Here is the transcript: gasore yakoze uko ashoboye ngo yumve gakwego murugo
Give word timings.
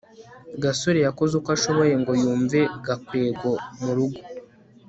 gasore 0.63 0.99
yakoze 1.07 1.33
uko 1.39 1.49
ashoboye 1.57 1.93
ngo 2.01 2.11
yumve 2.21 2.59
gakwego 2.85 3.51
murugo 3.83 4.19